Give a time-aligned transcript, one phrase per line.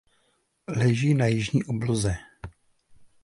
[0.67, 2.15] Leží na jižní obloze.